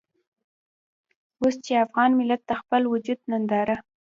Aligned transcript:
اوس 1.41 1.55
چې 1.65 1.73
افغان 1.85 2.09
ملت 2.19 2.41
د 2.47 2.51
خپل 2.61 2.81
وجود 2.93 3.19
ننداره. 3.31 3.75